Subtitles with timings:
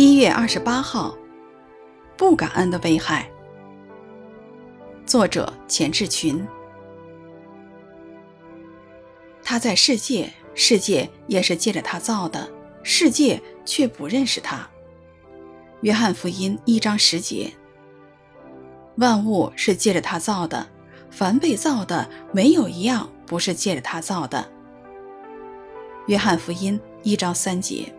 [0.00, 1.12] 一月二十八号，
[2.16, 3.28] 不感恩的危害。
[5.04, 6.46] 作者钱志群。
[9.42, 12.48] 他在世界，世界也是借着他造的，
[12.84, 14.70] 世界却不认识他。
[15.80, 17.52] 约翰福音一章十节。
[18.98, 20.64] 万物是借着他造的，
[21.10, 24.48] 凡被造的，没有一样不是借着他造的。
[26.06, 27.92] 约翰福音一章三节。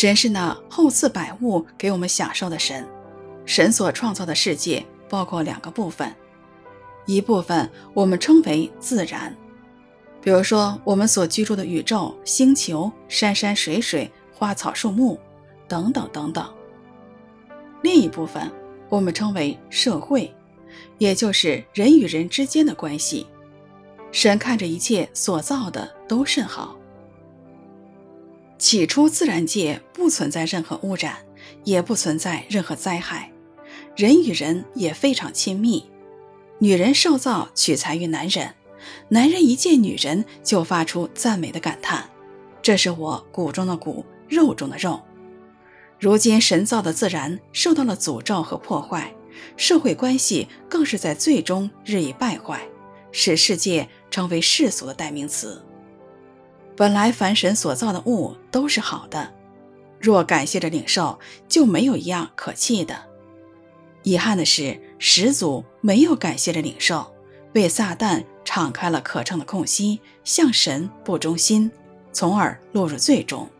[0.00, 2.86] 神是那厚赐百物给我们享受的神。
[3.44, 6.14] 神所创造的世界包括两个部分，
[7.04, 9.36] 一部分我们称为自然，
[10.22, 15.18] 比如说我们所居住的宇宙、星球、山山水水、花草树木
[15.66, 16.44] 等等等等；
[17.82, 18.48] 另一部分
[18.88, 20.32] 我们称为社会，
[20.98, 23.26] 也就是人与人之间的关系。
[24.12, 26.76] 神看着一切所造的都甚好。
[28.58, 31.16] 起初，自然界不存在任何污染，
[31.62, 33.30] 也不存在任何灾害，
[33.96, 35.88] 人与人也非常亲密。
[36.58, 38.52] 女人受造取材于男人，
[39.10, 42.10] 男人一见女人就发出赞美的感叹
[42.60, 45.00] ：“这是我骨中的骨，肉中的肉。”
[46.00, 49.14] 如今，神造的自然受到了诅咒和破坏，
[49.56, 52.60] 社会关系更是在最终日益败坏，
[53.12, 55.64] 使世界成为世俗的代名词。
[56.78, 59.34] 本来凡神所造的物都是好的，
[59.98, 62.94] 若感谢着领受，就没有一样可弃的。
[64.04, 67.12] 遗憾的是，始祖没有感谢着领受，
[67.54, 71.68] 为撒旦敞开了可乘的空隙，向神不忠心，
[72.12, 73.50] 从而落入罪中。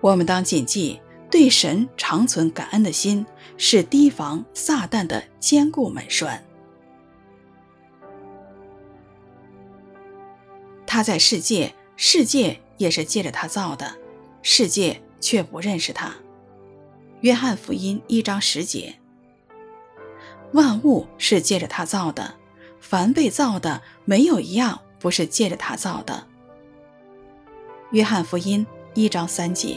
[0.00, 6.40] 我们当谨记，对神长存感恩的心，是提防撒旦的坚固门栓。
[10.86, 11.74] 他在世界。
[12.04, 13.96] 世界也是借着他造的，
[14.42, 16.12] 世界却不认识他。
[17.20, 18.96] 约翰福音一章十节。
[20.52, 22.34] 万物是借着他造的，
[22.80, 26.26] 凡被造的，没有一样不是借着他造的。
[27.92, 29.76] 约翰福音一章三节。